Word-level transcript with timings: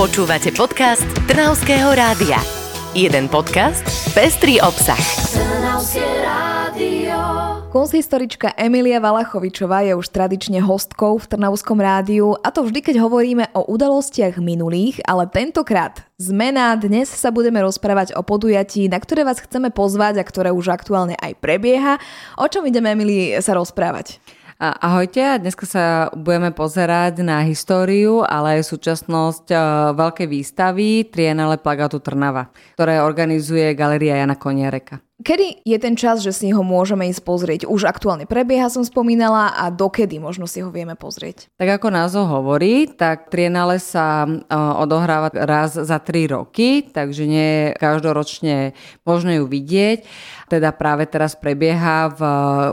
Počúvate 0.00 0.48
podcast 0.56 1.04
Trnavského 1.28 1.92
rádia. 1.92 2.40
Jeden 2.96 3.28
podcast, 3.28 3.84
pestrý 4.16 4.56
obsah. 4.56 4.96
Trnavské 5.28 6.00
rádio. 6.24 7.20
Emilia 8.56 8.96
Valachovičová 8.96 9.84
je 9.84 9.92
už 9.92 10.08
tradične 10.08 10.64
hostkou 10.64 11.20
v 11.20 11.28
Trnavskom 11.28 11.76
rádiu 11.84 12.32
a 12.40 12.48
to 12.48 12.64
vždy, 12.64 12.80
keď 12.80 12.96
hovoríme 12.96 13.52
o 13.52 13.68
udalostiach 13.68 14.40
minulých, 14.40 15.04
ale 15.04 15.28
tentokrát 15.28 16.00
zmena. 16.16 16.72
Dnes 16.80 17.12
sa 17.12 17.28
budeme 17.28 17.60
rozprávať 17.60 18.16
o 18.16 18.24
podujatí, 18.24 18.88
na 18.88 19.04
ktoré 19.04 19.28
vás 19.28 19.44
chceme 19.44 19.68
pozvať 19.68 20.16
a 20.16 20.24
ktoré 20.24 20.48
už 20.48 20.72
aktuálne 20.72 21.20
aj 21.20 21.36
prebieha. 21.44 22.00
O 22.40 22.48
čom 22.48 22.64
ideme, 22.64 22.96
Emily, 22.96 23.36
sa 23.44 23.52
rozprávať? 23.52 24.16
Ahojte, 24.60 25.40
dneska 25.40 25.64
sa 25.64 26.12
budeme 26.12 26.52
pozerať 26.52 27.24
na 27.24 27.40
históriu, 27.48 28.20
ale 28.20 28.60
aj 28.60 28.68
súčasnosť 28.68 29.48
e, 29.48 29.56
veľkej 29.96 30.28
výstavy 30.28 31.08
Trienale 31.08 31.56
Plagatu 31.56 31.96
Trnava, 31.96 32.52
ktoré 32.76 33.00
organizuje 33.00 33.72
Galeria 33.72 34.20
Jana 34.20 34.36
Koniareka. 34.36 35.00
Kedy 35.20 35.68
je 35.68 35.76
ten 35.76 36.00
čas, 36.00 36.24
že 36.24 36.32
si 36.32 36.48
ho 36.48 36.64
môžeme 36.64 37.04
ísť 37.12 37.20
pozrieť? 37.20 37.60
Už 37.68 37.84
aktuálne 37.84 38.24
prebieha, 38.24 38.72
som 38.72 38.80
spomínala, 38.80 39.52
a 39.52 39.68
dokedy 39.68 40.16
možno 40.16 40.48
si 40.48 40.64
ho 40.64 40.72
vieme 40.72 40.96
pozrieť? 40.96 41.52
Tak 41.60 41.76
ako 41.76 41.92
názov 41.92 42.24
hovorí, 42.32 42.88
tak 42.88 43.28
Trienale 43.28 43.76
sa 43.76 44.24
odohráva 44.80 45.28
raz 45.28 45.76
za 45.76 45.98
tri 46.00 46.24
roky, 46.24 46.88
takže 46.88 47.28
nie 47.28 47.76
každoročne 47.76 48.72
možno 49.04 49.36
ju 49.36 49.44
vidieť. 49.44 50.08
Teda 50.50 50.74
práve 50.74 51.06
teraz 51.06 51.38
prebieha 51.38 52.10
v 52.10 52.20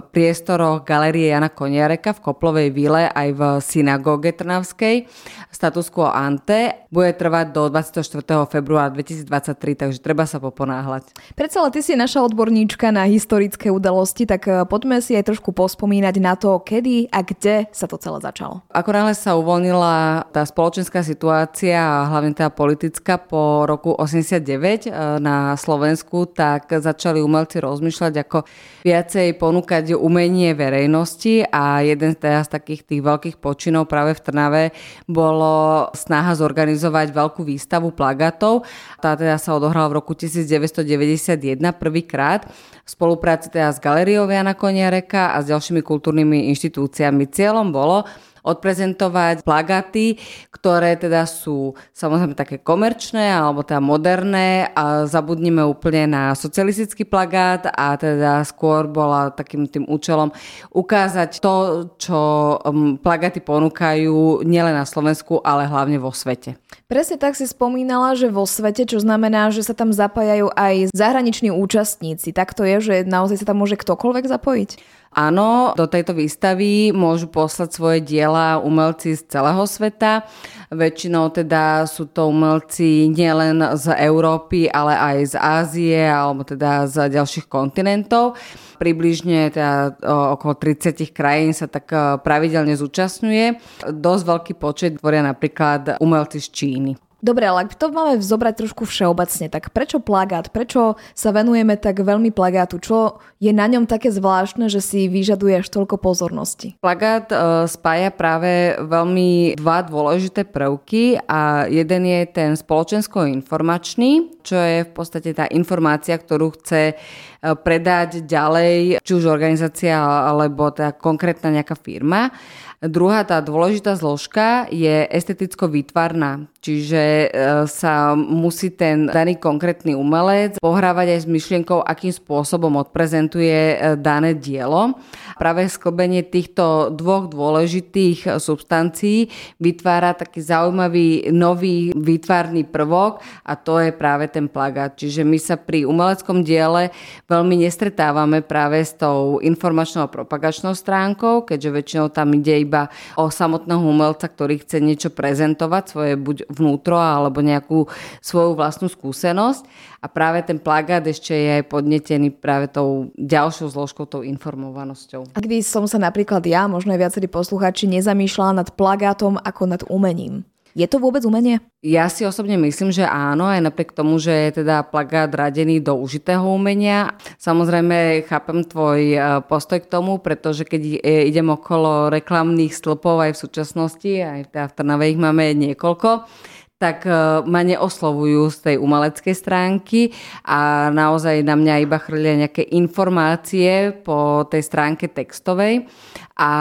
priestoroch 0.09 0.81
Galerie 0.81 1.29
Jana 1.29 1.51
Koniareka 1.51 2.17
v 2.17 2.23
Koplovej 2.25 2.73
vile 2.73 3.05
aj 3.05 3.29
v 3.37 3.41
synagóge 3.61 4.33
Trnavskej. 4.33 5.05
Status 5.53 5.93
quo 5.93 6.09
ante 6.09 6.89
bude 6.89 7.13
trvať 7.13 7.53
do 7.53 7.69
24. 7.69 8.49
februára 8.49 8.89
2023, 8.97 9.77
takže 9.77 9.99
treba 10.01 10.25
sa 10.25 10.41
poponáhľať. 10.41 11.37
Predsa 11.37 11.69
ty 11.69 11.85
si 11.85 11.93
naša 11.93 12.25
odborníčka 12.37 12.93
na 12.93 13.09
historické 13.09 13.73
udalosti, 13.73 14.29
tak 14.29 14.45
e, 14.45 14.61
poďme 14.69 15.01
si 15.01 15.17
aj 15.17 15.33
trošku 15.33 15.57
pospomínať 15.57 16.21
na 16.21 16.37
to, 16.37 16.61
kedy 16.61 17.09
a 17.09 17.25
kde 17.25 17.65
sa 17.73 17.89
to 17.89 17.97
celé 17.97 18.21
začalo. 18.21 18.61
Ako 18.69 18.93
náhle 18.93 19.17
sa 19.17 19.33
uvoľnila 19.33 20.29
tá 20.29 20.45
spoločenská 20.45 21.01
situácia 21.01 21.81
a 21.81 22.05
hlavne 22.05 22.37
tá 22.37 22.53
politická 22.53 23.17
po 23.17 23.65
roku 23.65 23.89
89 23.89 24.37
e, 24.37 24.89
na 25.17 25.57
Slovensku, 25.57 26.29
tak 26.29 26.69
začali 26.69 27.25
umelci 27.25 27.57
rozmýšľať, 27.57 28.13
ako 28.21 28.45
viacej 28.85 29.33
ponúkať 29.41 29.97
umenie 29.97 30.53
verejnosti 30.53 31.41
a 31.49 31.81
jeden 31.81 32.13
z 32.13 32.45
takých 32.45 32.85
tých 32.85 33.01
veľkých 33.01 33.41
počinov 33.41 33.89
práve 33.89 34.13
v 34.13 34.21
Trnave 34.21 34.63
bolo 35.09 35.89
snaha 35.97 36.37
zorganizovať 36.37 37.09
veľkú 37.17 37.41
výstavu 37.41 37.97
plagatov. 37.97 38.61
Tá 39.01 39.17
teda 39.17 39.41
sa 39.41 39.57
odohrala 39.57 39.89
v 39.89 39.97
roku 40.05 40.13
1991 40.13 41.57
prvýkrát 41.81 42.26
krát 42.27 42.51
v 42.83 42.89
spolupráci 42.91 43.47
teda 43.47 43.71
s 43.71 43.79
Galeriou 43.79 44.27
Jana 44.27 44.51
Koniareka 44.51 45.31
a 45.31 45.39
s 45.39 45.47
ďalšími 45.47 45.79
kultúrnymi 45.79 46.51
inštitúciami. 46.51 47.23
Cieľom 47.31 47.71
bolo 47.71 48.03
odprezentovať 48.47 49.43
plagaty, 49.43 50.15
ktoré 50.49 50.95
teda 50.95 51.27
sú 51.27 51.75
samozrejme 51.91 52.33
také 52.33 52.63
komerčné 52.63 53.29
alebo 53.29 53.61
teda 53.67 53.83
moderné 53.83 54.71
a 54.71 55.03
zabudnime 55.03 55.61
úplne 55.67 56.07
na 56.07 56.23
socialistický 56.31 57.03
plagát 57.03 57.67
a 57.67 57.99
teda 57.99 58.41
skôr 58.47 58.87
bola 58.87 59.29
takým 59.35 59.67
tým 59.67 59.83
účelom 59.85 60.31
ukázať 60.71 61.43
to, 61.43 61.53
čo 61.99 62.19
um, 62.63 62.95
plagaty 62.95 63.43
ponúkajú 63.43 64.41
nielen 64.47 64.73
na 64.73 64.87
Slovensku, 64.87 65.43
ale 65.43 65.67
hlavne 65.67 65.99
vo 65.99 66.15
svete. 66.15 66.55
Presne 66.87 67.19
tak 67.19 67.35
si 67.35 67.43
spomínala, 67.43 68.15
že 68.15 68.31
vo 68.31 68.47
svete, 68.47 68.87
čo 68.87 69.03
znamená, 69.03 69.51
že 69.51 69.59
sa 69.59 69.75
tam 69.75 69.91
zapájajú 69.91 70.55
aj 70.55 70.95
zahraniční 70.95 71.51
účastníci. 71.51 72.31
Tak 72.31 72.55
to 72.55 72.63
je, 72.63 72.79
že 72.79 72.95
naozaj 73.03 73.43
sa 73.43 73.49
tam 73.51 73.59
môže 73.59 73.75
ktokoľvek 73.75 74.25
zapojiť? 74.25 74.71
Áno, 75.15 75.73
do 75.73 75.87
tejto 75.87 76.13
výstavy 76.13 76.91
môžu 76.91 77.31
poslať 77.31 77.69
svoje 77.73 77.99
diela 78.03 78.59
umelci 78.59 79.15
z 79.15 79.25
celého 79.25 79.63
sveta. 79.63 80.27
Väčšinou 80.67 81.31
teda 81.31 81.87
sú 81.87 82.11
to 82.11 82.27
umelci 82.27 83.07
nielen 83.07 83.63
z 83.79 83.95
Európy, 84.03 84.67
ale 84.67 84.99
aj 84.99 85.17
z 85.31 85.35
Ázie 85.39 86.01
alebo 86.03 86.43
teda 86.43 86.91
z 86.91 87.07
ďalších 87.07 87.47
kontinentov. 87.47 88.35
Približne 88.77 89.49
teda 89.49 89.95
okolo 90.37 90.53
30 90.53 91.15
krajín 91.15 91.55
sa 91.55 91.65
tak 91.65 91.89
e, 91.89 92.21
pravidelne 92.21 92.77
zúčastňuje. 92.77 93.57
Dosť 93.89 94.23
veľký 94.27 94.53
počet 94.59 95.01
tvoria 95.01 95.25
napríklad 95.25 95.97
umelci 95.97 96.37
z 96.37 96.47
Číny. 96.53 97.06
Dobre, 97.17 97.49
ale 97.49 97.65
ak 97.65 97.73
to 97.73 97.89
máme 97.89 98.21
vzobrať 98.21 98.61
trošku 98.61 98.85
všeobecne, 98.85 99.49
tak 99.49 99.73
prečo 99.73 99.97
plagát? 99.97 100.53
Prečo 100.53 101.01
sa 101.17 101.33
venujeme 101.33 101.73
tak 101.73 102.05
veľmi 102.05 102.29
plagátu? 102.29 102.77
Čo 102.77 103.17
je 103.41 103.49
na 103.49 103.65
ňom 103.65 103.89
také 103.89 104.13
zvláštne, 104.13 104.69
že 104.69 104.85
si 104.85 105.09
vyžaduje 105.09 105.65
až 105.65 105.67
toľko 105.73 105.97
pozornosti? 105.97 106.77
Plagát 106.77 107.33
e, 107.33 107.65
spája 107.65 108.13
práve 108.13 108.77
veľmi 108.77 109.57
dva 109.57 109.81
dôležité 109.81 110.45
prvky 110.45 111.17
a 111.25 111.65
jeden 111.65 112.05
je 112.05 112.21
ten 112.29 112.53
spoločensko-informačný, 112.53 114.41
čo 114.45 114.55
je 114.55 114.85
v 114.85 114.91
podstate 114.93 115.33
tá 115.33 115.49
informácia, 115.49 116.13
ktorú 116.13 116.53
chce 116.53 116.93
predať 117.41 118.25
ďalej, 118.25 119.01
či 119.01 119.11
už 119.13 119.29
organizácia 119.29 119.97
alebo 119.97 120.69
tá 120.73 120.93
konkrétna 120.93 121.53
nejaká 121.53 121.77
firma. 121.77 122.33
Druhá 122.77 123.25
tá 123.25 123.41
dôležitá 123.41 123.97
zložka 123.97 124.69
je 124.69 125.09
esteticko-výtvarná, 125.09 126.45
čiže 126.61 127.25
e, 127.25 127.27
sa 127.65 128.13
musí 128.13 128.69
ten 128.69 129.09
daný 129.09 129.41
konkrétny 129.41 129.97
umelec 129.97 130.61
pohrávať 130.61 131.17
aj 131.17 131.19
s 131.25 131.27
myšlienkou, 131.27 131.81
akým 131.81 132.13
spôsobom 132.13 132.77
odprezentuje 132.77 133.73
e, 133.73 133.97
dané 133.97 134.37
dielo. 134.37 134.93
Práve 135.41 135.65
sklbenie 135.65 136.21
týchto 136.21 136.93
dvoch 136.93 137.33
dôležitých 137.33 138.37
substancií 138.37 139.33
vytvára 139.57 140.13
taký 140.13 140.45
zaujímavý 140.45 141.33
nový 141.33 141.89
výtvarný 141.97 142.69
prvok 142.69 143.25
a 143.41 143.57
to 143.57 143.81
je 143.81 143.89
práve 143.89 144.29
ten 144.29 144.45
plagát. 144.45 144.93
Čiže 144.93 145.25
my 145.25 145.37
sa 145.41 145.57
pri 145.57 145.81
umeleckom 145.89 146.45
diele 146.45 146.93
veľmi 147.25 147.36
nestretávame 147.43 148.41
práve 148.41 148.81
s 148.81 148.95
tou 148.95 149.37
informačnou 149.43 150.05
a 150.05 150.09
propagačnou 150.09 150.73
stránkou, 150.73 151.45
keďže 151.45 151.69
väčšinou 151.69 152.07
tam 152.09 152.33
ide 152.33 152.63
iba 152.63 152.89
o 153.13 153.29
samotného 153.29 153.83
umelca, 153.83 154.25
ktorý 154.25 154.63
chce 154.63 154.81
niečo 154.81 155.09
prezentovať, 155.13 155.83
svoje 155.91 156.13
buď 156.17 156.49
vnútro 156.49 156.97
alebo 156.97 157.43
nejakú 157.43 157.85
svoju 158.23 158.57
vlastnú 158.57 158.87
skúsenosť. 158.87 159.67
A 160.01 160.05
práve 160.05 160.45
ten 160.45 160.61
plagát 160.61 161.01
ešte 161.03 161.33
je 161.33 161.55
podnetený 161.65 162.31
práve 162.37 162.69
tou 162.69 163.09
ďalšou 163.17 163.73
zložkou, 163.73 164.05
tou 164.05 164.21
informovanosťou. 164.21 165.33
A 165.33 165.39
kdy 165.41 165.65
som 165.65 165.89
sa 165.89 165.97
napríklad 165.97 166.45
ja, 166.45 166.69
možno 166.69 166.93
aj 166.93 167.01
viacerí 167.01 167.27
posluchači, 167.27 167.89
nezamýšľala 167.89 168.63
nad 168.63 168.69
plagátom 168.77 169.41
ako 169.41 169.63
nad 169.65 169.81
umením. 169.89 170.45
Je 170.77 170.85
to 170.85 171.01
vôbec 171.01 171.25
umenie? 171.25 171.57
Ja 171.81 172.05
si 172.05 172.21
osobne 172.21 172.53
myslím, 172.61 172.93
že 172.93 173.01
áno, 173.01 173.49
aj 173.49 173.65
napriek 173.65 173.97
tomu, 173.97 174.21
že 174.21 174.29
je 174.29 174.61
teda 174.61 174.85
plagát 174.85 175.33
radený 175.33 175.81
do 175.81 175.97
užitého 175.97 176.45
umenia. 176.45 177.17
Samozrejme, 177.41 178.21
chápem 178.29 178.61
tvoj 178.61 179.01
e, 179.01 179.17
postoj 179.49 179.81
k 179.81 179.89
tomu, 179.89 180.21
pretože 180.21 180.69
keď 180.69 181.01
idem 181.01 181.49
okolo 181.49 182.13
reklamných 182.13 182.77
stĺpov 182.77 183.25
aj 183.25 183.31
v 183.33 183.41
súčasnosti, 183.41 184.13
aj 184.21 184.53
teda 184.53 184.69
v 184.69 184.75
Trnave 184.77 185.05
ich 185.09 185.17
máme 185.17 185.49
niekoľko, 185.57 186.29
tak 186.77 187.09
e, 187.09 187.41
ma 187.49 187.65
neoslovujú 187.65 188.53
z 188.53 188.57
tej 188.61 188.75
umeleckej 188.77 189.35
stránky 189.35 190.13
a 190.45 190.89
naozaj 190.93 191.41
na 191.41 191.57
mňa 191.57 191.81
iba 191.81 191.97
chrlia 191.97 192.45
nejaké 192.45 192.69
informácie 192.69 193.97
po 194.05 194.45
tej 194.45 194.61
stránke 194.61 195.09
textovej 195.09 195.89
a 196.37 196.51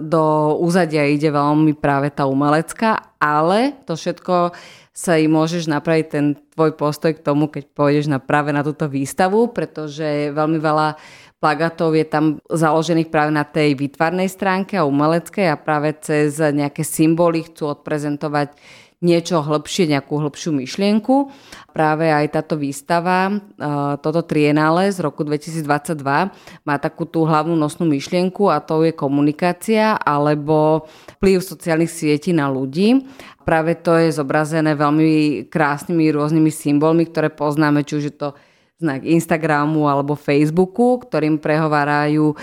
do 0.00 0.56
úzadia 0.64 1.04
ide 1.04 1.28
veľmi 1.28 1.76
práve 1.76 2.08
tá 2.08 2.24
umelecká, 2.24 3.12
ale 3.20 3.76
to 3.84 3.92
všetko 3.92 4.56
sa 4.96 5.14
im 5.14 5.30
môžeš 5.30 5.70
napraviť 5.70 6.06
ten 6.10 6.26
tvoj 6.56 6.74
postoj 6.74 7.14
k 7.14 7.22
tomu, 7.22 7.46
keď 7.46 7.70
pôjdeš 7.70 8.10
na, 8.10 8.18
práve 8.18 8.50
na 8.50 8.66
túto 8.66 8.90
výstavu, 8.90 9.54
pretože 9.54 10.34
veľmi 10.34 10.58
veľa 10.58 10.98
plagátov 11.38 11.94
je 11.94 12.02
tam 12.02 12.42
založených 12.50 13.06
práve 13.06 13.30
na 13.30 13.46
tej 13.46 13.78
výtvarnej 13.78 14.26
stránke 14.26 14.74
a 14.74 14.88
umeleckej 14.88 15.54
a 15.54 15.60
práve 15.60 15.94
cez 16.02 16.42
nejaké 16.42 16.82
symboly 16.82 17.46
chcú 17.46 17.70
odprezentovať 17.78 18.58
niečo 18.98 19.46
hĺbšie, 19.46 19.94
nejakú 19.94 20.18
hĺbšiu 20.18 20.50
myšlienku. 20.58 21.30
Práve 21.70 22.10
aj 22.10 22.34
táto 22.34 22.58
výstava, 22.58 23.30
e, 23.30 23.34
toto 24.02 24.26
trienále 24.26 24.90
z 24.90 24.98
roku 24.98 25.22
2022 25.22 26.34
má 26.66 26.76
takú 26.82 27.06
tú 27.06 27.22
hlavnú 27.22 27.54
nosnú 27.54 27.86
myšlienku 27.86 28.50
a 28.50 28.58
to 28.58 28.82
je 28.82 28.90
komunikácia 28.90 29.94
alebo 30.02 30.90
vplyv 31.22 31.38
sociálnych 31.38 31.90
sietí 31.90 32.34
na 32.34 32.50
ľudí. 32.50 33.06
Práve 33.46 33.78
to 33.78 33.94
je 33.94 34.10
zobrazené 34.10 34.74
veľmi 34.74 35.46
krásnymi 35.46 36.10
rôznymi 36.10 36.50
symbolmi, 36.50 37.06
ktoré 37.06 37.30
poznáme, 37.30 37.86
či 37.86 38.02
už 38.02 38.04
je 38.10 38.14
to 38.18 38.28
znak 38.82 39.06
Instagramu 39.06 39.86
alebo 39.90 40.18
Facebooku, 40.18 40.98
ktorým 41.06 41.38
prehovárajú 41.38 42.34
e, 42.34 42.36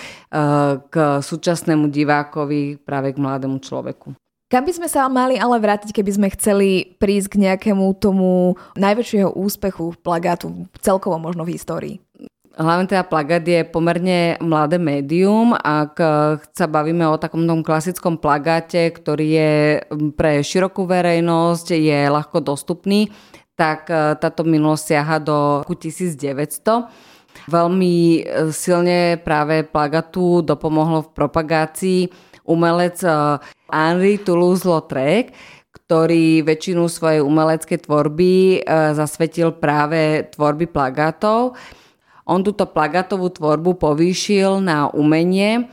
k 0.88 0.96
súčasnému 1.20 1.92
divákovi, 1.92 2.80
práve 2.80 3.12
k 3.12 3.20
mladému 3.20 3.60
človeku. 3.60 4.16
Kam 4.46 4.62
by 4.62 4.78
sme 4.78 4.86
sa 4.86 5.10
mali 5.10 5.42
ale 5.42 5.58
vrátiť, 5.58 5.90
keby 5.90 6.12
sme 6.14 6.28
chceli 6.38 6.94
prísť 7.02 7.34
k 7.34 7.42
nejakému 7.50 7.98
tomu 7.98 8.54
najväčšieho 8.78 9.34
úspechu 9.34 9.98
plagátu 10.06 10.70
celkovo 10.86 11.18
možno 11.18 11.42
v 11.50 11.58
histórii? 11.58 11.96
Hlavne 12.56 12.88
teda 12.88 13.04
plagát 13.04 13.42
je 13.44 13.66
pomerne 13.68 14.38
mladé 14.40 14.78
médium. 14.80 15.58
Ak 15.58 15.98
sa 16.54 16.70
bavíme 16.70 17.04
o 17.10 17.20
takom 17.20 17.44
tom 17.50 17.66
klasickom 17.66 18.22
plagáte, 18.22 18.94
ktorý 18.94 19.28
je 19.28 19.54
pre 20.14 20.40
širokú 20.40 20.88
verejnosť, 20.88 21.76
je 21.76 22.00
ľahko 22.08 22.40
dostupný, 22.40 23.12
tak 23.60 23.92
e, 23.92 24.16
táto 24.20 24.48
minulosť 24.48 24.84
siaha 24.88 25.18
do 25.20 25.38
roku 25.68 25.76
1900. 25.76 26.88
Veľmi 27.52 28.24
e, 28.24 28.52
silne 28.56 29.20
práve 29.20 29.68
plagatu 29.68 30.40
dopomohlo 30.40 31.08
v 31.08 31.14
propagácii 31.16 32.02
umelec 32.46 33.02
e, 33.02 33.42
Henri 33.70 34.22
Toulouse-Lautrec, 34.22 35.34
ktorý 35.86 36.42
väčšinu 36.42 36.90
svojej 36.90 37.22
umeleckej 37.22 37.86
tvorby 37.86 38.64
zasvetil 38.96 39.54
práve 39.54 40.26
tvorby 40.34 40.66
plagátov. 40.72 41.54
On 42.26 42.42
túto 42.42 42.66
plagatovú 42.66 43.30
tvorbu 43.30 43.78
povýšil 43.78 44.66
na 44.66 44.90
umenie 44.90 45.70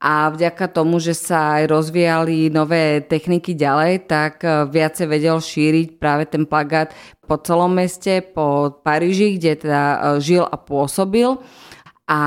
a 0.00 0.32
vďaka 0.32 0.72
tomu, 0.72 0.96
že 0.96 1.12
sa 1.12 1.60
aj 1.60 1.68
rozvíjali 1.68 2.48
nové 2.48 3.04
techniky 3.04 3.52
ďalej, 3.52 4.08
tak 4.08 4.40
e, 4.40 4.64
viacej 4.64 5.06
vedel 5.06 5.36
šíriť 5.36 6.00
práve 6.00 6.24
ten 6.24 6.48
plagát 6.48 6.96
po 7.28 7.36
celom 7.36 7.76
meste, 7.76 8.24
po 8.24 8.80
Paríži, 8.80 9.36
kde 9.36 9.60
teda 9.60 9.82
žil 10.24 10.40
a 10.40 10.56
pôsobil. 10.56 11.36
A 12.10 12.20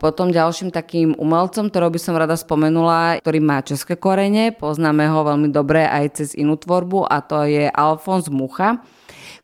potom 0.00 0.32
ďalším 0.32 0.72
takým 0.72 1.12
umelcom, 1.20 1.68
ktorého 1.68 1.92
by 1.92 2.00
som 2.00 2.16
rada 2.16 2.32
spomenula, 2.32 3.20
ktorý 3.20 3.44
má 3.44 3.60
české 3.60 4.00
korene, 4.00 4.56
poznáme 4.56 5.04
ho 5.04 5.20
veľmi 5.20 5.52
dobre 5.52 5.84
aj 5.84 6.16
cez 6.16 6.28
inú 6.32 6.56
tvorbu 6.56 7.04
a 7.04 7.20
to 7.20 7.44
je 7.44 7.68
Alfons 7.68 8.32
Mucha 8.32 8.80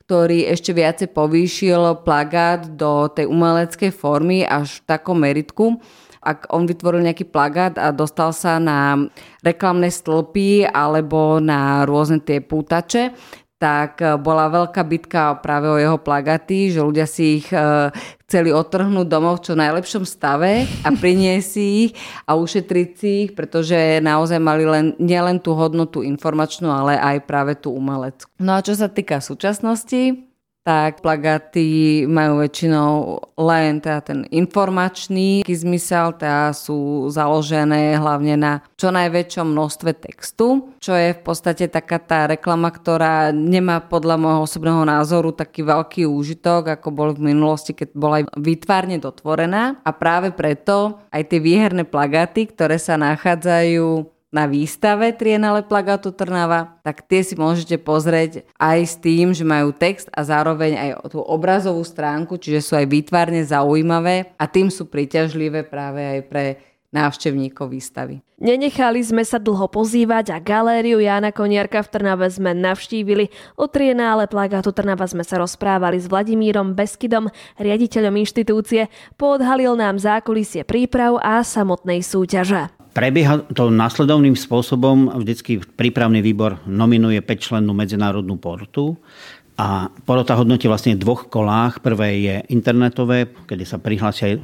ktorý 0.05 0.53
ešte 0.53 0.77
viacej 0.77 1.17
povýšil 1.17 2.05
plagát 2.05 2.69
do 2.77 3.09
tej 3.09 3.25
umeleckej 3.25 3.89
formy 3.89 4.45
až 4.45 4.85
v 4.85 4.85
takom 4.85 5.17
meritku, 5.17 5.81
ak 6.25 6.49
on 6.53 6.65
vytvoril 6.65 7.05
nejaký 7.05 7.29
plagát 7.29 7.77
a 7.77 7.93
dostal 7.93 8.33
sa 8.33 8.57
na 8.57 8.97
reklamné 9.45 9.93
stĺpy 9.93 10.69
alebo 10.69 11.41
na 11.41 11.85
rôzne 11.85 12.21
tie 12.21 12.41
pútače, 12.41 13.13
tak 13.59 14.03
e, 14.03 14.19
bola 14.19 14.51
veľká 14.51 14.83
bitka 14.85 15.39
práve 15.41 15.71
o 15.71 15.79
jeho 15.79 15.99
plagaty, 15.99 16.75
že 16.75 16.83
ľudia 16.83 17.07
si 17.07 17.41
ich 17.41 17.49
e, 17.55 17.91
chceli 18.27 18.51
otrhnúť 18.51 19.07
domov 19.07 19.41
v 19.41 19.45
čo 19.51 19.55
najlepšom 19.55 20.05
stave 20.05 20.67
a 20.83 20.89
priniesť 21.03 21.55
ich 21.59 21.93
a 22.27 22.35
ušetriť 22.35 22.89
si 22.99 23.11
ich, 23.27 23.31
pretože 23.33 24.03
naozaj 24.03 24.39
mali 24.43 24.67
len, 24.67 24.87
nielen 24.99 25.39
tú 25.39 25.55
hodnotu 25.55 26.03
informačnú, 26.03 26.67
ale 26.69 26.99
aj 26.99 27.25
práve 27.25 27.55
tú 27.55 27.73
umeleckú. 27.73 28.27
No 28.43 28.59
a 28.59 28.65
čo 28.65 28.75
sa 28.75 28.91
týka 28.91 29.23
súčasnosti, 29.23 30.34
tak 30.65 31.05
plagáty 31.05 32.03
majú 32.09 32.41
väčšinou 32.41 33.21
len 33.37 33.85
teda 33.85 34.01
ten 34.01 34.21
informačný 34.33 35.45
zmysel, 35.45 36.17
teda 36.17 36.57
sú 36.57 37.13
založené 37.13 38.01
hlavne 38.01 38.35
na 38.41 38.53
čo 38.81 38.89
najväčšom 38.89 39.45
množstve 39.45 39.93
textu, 40.01 40.73
čo 40.81 40.97
je 40.97 41.13
v 41.13 41.21
podstate 41.21 41.69
taká 41.69 42.01
tá 42.01 42.25
reklama, 42.25 42.73
ktorá 42.73 43.29
nemá 43.29 43.85
podľa 43.85 44.17
môjho 44.17 44.41
osobného 44.49 44.89
názoru 44.89 45.37
taký 45.37 45.69
veľký 45.69 46.09
úžitok, 46.09 46.81
ako 46.81 46.89
bol 46.91 47.09
v 47.13 47.37
minulosti, 47.37 47.77
keď 47.77 47.89
bola 47.93 48.25
výtvarne 48.33 48.97
dotvorená. 48.97 49.85
A 49.85 49.91
práve 49.93 50.33
preto 50.33 50.97
aj 51.13 51.29
tie 51.29 51.45
výherné 51.45 51.85
plagáty, 51.85 52.49
ktoré 52.49 52.81
sa 52.81 52.97
nachádzajú 52.97 54.14
na 54.35 54.51
výstave 54.51 55.15
Trienale 55.15 55.63
plagátu 55.63 56.11
Trnava, 56.11 56.83
tak 56.83 57.07
tie 57.07 57.23
si 57.23 57.39
môžete 57.39 57.79
pozrieť 57.79 58.43
aj 58.59 58.79
s 58.83 58.95
tým, 58.99 59.31
že 59.31 59.47
majú 59.47 59.71
text 59.71 60.11
a 60.11 60.27
zároveň 60.27 60.75
aj 60.75 60.91
tú 61.15 61.23
obrazovú 61.23 61.87
stránku, 61.87 62.35
čiže 62.35 62.59
sú 62.67 62.73
aj 62.75 62.91
výtvarne 62.91 63.47
zaujímavé 63.47 64.35
a 64.35 64.51
tým 64.51 64.75
sú 64.75 64.91
príťažlivé 64.91 65.63
práve 65.63 66.03
aj 66.03 66.21
pre 66.27 66.45
návštevníkov 66.95 67.75
výstavy. 67.75 68.23
Nenechali 68.39 69.03
sme 69.03 69.27
sa 69.27 69.43
dlho 69.43 69.67
pozývať 69.67 70.31
a 70.31 70.39
galériu 70.39 71.03
Jana 71.03 71.35
Koniarka 71.35 71.83
v 71.83 71.91
Trnave 71.91 72.31
sme 72.31 72.55
navštívili. 72.55 73.35
O 73.59 73.67
trienále 73.67 74.31
plagátu 74.31 74.71
Trnava 74.71 75.07
sme 75.11 75.27
sa 75.27 75.43
rozprávali 75.43 75.99
s 75.99 76.07
Vladimírom 76.07 76.75
Beskydom, 76.75 77.31
riaditeľom 77.59 78.15
inštitúcie. 78.23 78.87
Poodhalil 79.19 79.75
nám 79.75 79.99
zákulisie 79.99 80.63
príprav 80.63 81.19
a 81.19 81.43
samotnej 81.43 82.03
súťaže. 82.03 82.84
Prebieha 82.95 83.43
to 83.51 83.75
následovným 83.75 84.39
spôsobom. 84.39 85.11
Vždycky 85.19 85.59
prípravný 85.59 86.23
výbor 86.23 86.63
nominuje 86.63 87.19
5-člennú 87.19 87.75
medzinárodnú 87.75 88.39
portu 88.39 88.95
a 89.59 89.91
porota 90.07 90.39
hodnotí 90.39 90.71
vlastne 90.71 90.95
v 90.95 91.03
dvoch 91.03 91.27
kolách. 91.27 91.83
Prvé 91.83 92.23
je 92.23 92.35
internetové, 92.55 93.27
kedy 93.51 93.65
sa 93.67 93.83
prihlásia 93.83 94.39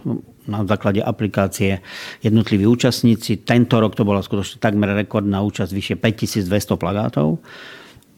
na 0.50 0.66
základe 0.66 0.98
aplikácie 0.98 1.78
jednotliví 2.26 2.66
účastníci. 2.66 3.46
Tento 3.46 3.78
rok 3.78 3.94
to 3.94 4.02
bola 4.02 4.18
skutočne 4.18 4.58
takmer 4.58 4.98
rekordná 4.98 5.38
účasť, 5.46 5.70
vyše 5.70 5.94
5200 5.94 6.50
plagátov 6.74 7.38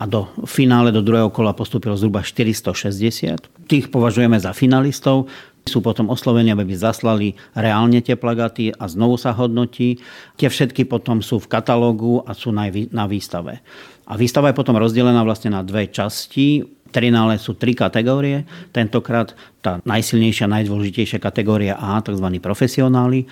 a 0.02 0.04
do 0.08 0.26
finále, 0.50 0.90
do 0.90 0.98
druhého 0.98 1.30
kola 1.30 1.54
postúpilo 1.54 1.94
zhruba 1.94 2.26
460. 2.26 3.70
Tých 3.70 3.86
považujeme 3.86 4.34
za 4.34 4.50
finalistov. 4.50 5.30
Sú 5.62 5.78
potom 5.78 6.10
oslovení, 6.10 6.50
aby 6.50 6.66
by 6.66 6.74
zaslali 6.74 7.38
reálne 7.54 8.02
tie 8.02 8.18
plagaty 8.18 8.74
a 8.74 8.90
znovu 8.90 9.14
sa 9.14 9.30
hodnotí. 9.30 10.02
Tie 10.34 10.50
všetky 10.50 10.90
potom 10.90 11.22
sú 11.22 11.38
v 11.38 11.46
katalógu 11.46 12.26
a 12.26 12.34
sú 12.34 12.50
na 12.50 13.04
výstave. 13.06 13.62
A 14.10 14.18
výstava 14.18 14.50
je 14.50 14.58
potom 14.58 14.74
rozdelená 14.74 15.22
vlastne 15.22 15.54
na 15.54 15.62
dve 15.62 15.86
časti. 15.86 16.66
Trinále 16.92 17.38
sú 17.38 17.54
tri 17.56 17.72
kategórie. 17.72 18.44
Tentokrát 18.74 19.32
tá 19.62 19.78
najsilnejšia, 19.86 20.50
najdôležitejšia 20.50 21.22
kategória 21.22 21.78
A, 21.78 22.02
tzv. 22.02 22.26
profesionáli. 22.42 23.30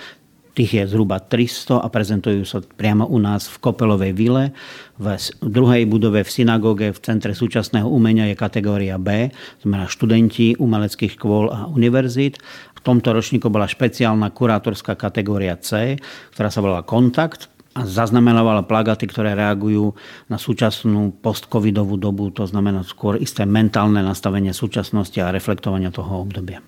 Tých 0.51 0.83
je 0.83 0.85
zhruba 0.91 1.23
300 1.23 1.79
a 1.79 1.87
prezentujú 1.87 2.43
sa 2.43 2.59
priamo 2.59 3.07
u 3.07 3.23
nás 3.23 3.47
v 3.47 3.57
Kopelovej 3.63 4.13
vile. 4.13 4.51
V 4.99 5.15
druhej 5.39 5.87
budove 5.87 6.27
v 6.27 6.31
synagóge 6.31 6.91
v 6.91 6.99
Centre 6.99 7.39
súčasného 7.39 7.87
umenia 7.87 8.27
je 8.27 8.35
kategória 8.35 8.99
B, 8.99 9.31
znamená 9.63 9.87
študenti 9.87 10.59
umeleckých 10.59 11.15
škôl 11.15 11.55
a 11.55 11.71
univerzít. 11.71 12.43
V 12.75 12.81
tomto 12.83 13.15
ročníku 13.15 13.47
bola 13.47 13.71
špeciálna 13.71 14.33
kurátorská 14.35 14.99
kategória 14.99 15.55
C, 15.61 16.01
ktorá 16.35 16.51
sa 16.51 16.65
volala 16.65 16.83
Kontakt 16.83 17.47
a 17.79 17.87
zaznamenávala 17.87 18.67
plagaty, 18.67 19.07
ktoré 19.07 19.39
reagujú 19.39 19.95
na 20.27 20.35
súčasnú 20.35 21.15
post-covidovú 21.23 21.95
dobu, 21.95 22.35
to 22.35 22.43
znamená 22.43 22.83
skôr 22.83 23.15
isté 23.23 23.47
mentálne 23.47 24.03
nastavenie 24.03 24.51
súčasnosti 24.51 25.23
a 25.23 25.31
reflektovania 25.31 25.95
toho 25.95 26.27
obdobia. 26.27 26.59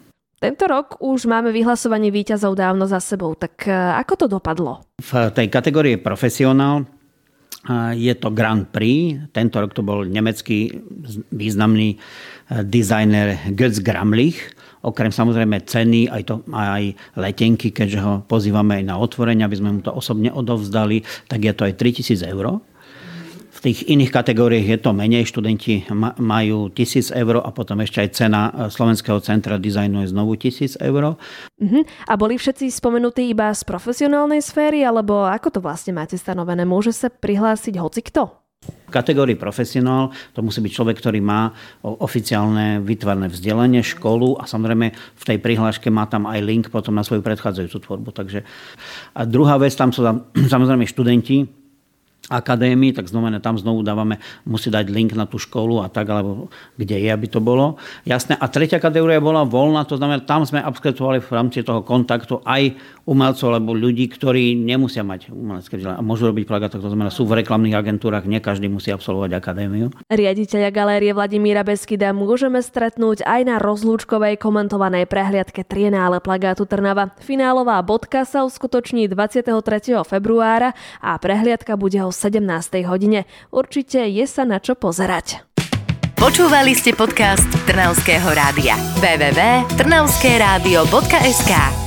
Tento 0.42 0.66
rok 0.66 0.98
už 0.98 1.30
máme 1.30 1.54
vyhlasovanie 1.54 2.10
výťazov 2.10 2.58
dávno 2.58 2.90
za 2.90 2.98
sebou, 2.98 3.38
tak 3.38 3.62
e, 3.62 3.70
ako 3.70 4.12
to 4.18 4.26
dopadlo? 4.26 4.82
V 4.98 5.30
tej 5.30 5.46
kategórii 5.46 6.02
profesionál 6.02 6.82
e, 6.82 6.84
je 7.94 8.10
to 8.18 8.34
Grand 8.34 8.66
Prix. 8.66 9.30
Tento 9.30 9.62
rok 9.62 9.70
to 9.70 9.86
bol 9.86 10.02
nemecký 10.02 10.82
významný 11.30 11.94
e, 11.94 11.96
dizajner 12.66 13.54
Götz 13.54 13.78
Gramlich. 13.86 14.50
Okrem 14.82 15.14
samozrejme 15.14 15.62
ceny, 15.62 16.10
aj, 16.10 16.22
to, 16.26 16.42
aj 16.50 16.90
letenky, 17.14 17.70
keďže 17.70 18.02
ho 18.02 18.12
pozývame 18.26 18.82
aj 18.82 18.84
na 18.90 18.98
otvorenie, 18.98 19.46
aby 19.46 19.62
sme 19.62 19.78
mu 19.78 19.80
to 19.86 19.94
osobne 19.94 20.34
odovzdali, 20.34 21.06
tak 21.30 21.46
je 21.46 21.54
to 21.54 21.70
aj 21.70 21.78
3000 21.78 22.18
eur 22.34 22.58
tých 23.62 23.86
iných 23.86 24.10
kategóriách 24.10 24.66
je 24.74 24.78
to 24.82 24.90
menej. 24.90 25.22
Študenti 25.22 25.86
majú 26.18 26.68
1000 26.74 27.14
eur 27.14 27.38
a 27.38 27.50
potom 27.54 27.78
ešte 27.78 28.02
aj 28.02 28.08
cena 28.10 28.40
e, 28.50 28.50
Slovenského 28.68 29.22
centra 29.22 29.54
dizajnu 29.56 30.02
je 30.02 30.08
znovu 30.10 30.34
1000 30.34 30.82
eur. 30.82 31.14
Uh-huh. 31.14 31.82
A 32.10 32.12
boli 32.18 32.34
všetci 32.34 32.66
spomenutí 32.74 33.30
iba 33.30 33.54
z 33.54 33.62
profesionálnej 33.62 34.42
sféry, 34.42 34.82
alebo 34.82 35.22
ako 35.22 35.48
to 35.54 35.60
vlastne 35.62 35.94
máte 35.94 36.18
stanovené? 36.18 36.66
Môže 36.66 36.90
sa 36.90 37.06
prihlásiť 37.06 37.78
hocikto? 37.78 38.42
V 38.62 38.94
kategórii 38.94 39.34
profesionál 39.34 40.14
to 40.36 40.44
musí 40.44 40.62
byť 40.62 40.70
človek, 40.70 40.96
ktorý 41.02 41.18
má 41.18 41.50
oficiálne 41.82 42.78
vytvarné 42.84 43.26
vzdelanie, 43.26 43.82
školu 43.82 44.38
a 44.38 44.46
samozrejme 44.46 44.86
v 44.94 45.24
tej 45.26 45.38
prihláške 45.42 45.90
má 45.90 46.06
tam 46.06 46.30
aj 46.30 46.38
link 46.44 46.64
potom 46.70 46.94
na 46.94 47.02
svoju 47.02 47.24
predchádzajúcu 47.26 47.78
tvorbu. 47.82 48.10
Takže... 48.14 48.44
A 49.18 49.26
druhá 49.26 49.58
vec, 49.58 49.74
tam 49.74 49.90
sú 49.90 50.06
tam, 50.06 50.30
samozrejme 50.54 50.86
študenti, 50.86 51.61
akadémii, 52.30 52.94
tak 52.94 53.10
znamená, 53.10 53.42
tam 53.42 53.58
znovu 53.58 53.82
dávame, 53.82 54.22
musí 54.46 54.70
dať 54.70 54.86
link 54.94 55.10
na 55.18 55.26
tú 55.26 55.42
školu 55.42 55.82
a 55.82 55.90
tak, 55.90 56.06
alebo 56.06 56.46
kde 56.78 57.02
je, 57.02 57.10
aby 57.10 57.26
to 57.26 57.42
bolo. 57.42 57.82
Jasné. 58.06 58.38
A 58.38 58.46
tretia 58.46 58.78
kategória 58.78 59.18
bola 59.18 59.42
voľná, 59.42 59.82
to 59.82 59.98
znamená, 59.98 60.22
tam 60.22 60.46
sme 60.46 60.62
absolvovali 60.62 61.18
v 61.18 61.30
rámci 61.34 61.66
toho 61.66 61.82
kontaktu 61.82 62.38
aj 62.46 62.78
umelcov 63.02 63.50
alebo 63.50 63.74
ľudí, 63.74 64.06
ktorí 64.06 64.54
nemusia 64.54 65.02
mať 65.02 65.34
umelecké 65.34 65.74
vzdelanie 65.74 65.98
a 65.98 66.06
môžu 66.06 66.30
robiť 66.30 66.44
plagát, 66.46 66.70
to 66.70 66.86
znamená, 66.86 67.10
sú 67.10 67.26
v 67.26 67.42
reklamných 67.42 67.74
agentúrach, 67.74 68.22
nie 68.22 68.38
každý 68.38 68.70
musí 68.70 68.94
absolvovať 68.94 69.34
akadémiu. 69.34 69.90
Riaditeľa 70.06 70.70
galérie 70.70 71.10
Vladimíra 71.10 71.66
Beskyda 71.66 72.14
môžeme 72.14 72.62
stretnúť 72.62 73.26
aj 73.26 73.40
na 73.42 73.56
rozlúčkovej 73.58 74.38
komentovanej 74.38 75.10
prehliadke 75.10 75.66
Trienále 75.66 76.22
plagátu 76.22 76.62
Trnava. 76.70 77.10
Finálová 77.18 77.82
bodka 77.82 78.22
sa 78.22 78.46
uskutoční 78.46 79.10
23. 79.10 79.50
februára 80.06 80.70
a 81.02 81.18
prehliadka 81.18 81.74
bude 81.74 81.98
o 82.12 82.14
17. 82.14 82.44
hodine. 82.84 83.24
Určite 83.48 84.04
je 84.04 84.28
sa 84.28 84.44
na 84.44 84.60
čo 84.60 84.76
pozerať. 84.76 85.40
Počúvali 86.20 86.76
ste 86.76 86.92
podcast 86.92 87.48
Trnavského 87.66 88.30
rádia. 88.30 88.78
www.trnavskeradio.sk 89.00 91.81